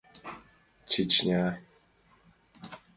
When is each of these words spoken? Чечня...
Чечня... 0.89 1.41